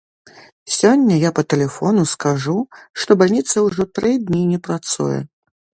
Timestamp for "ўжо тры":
3.69-4.11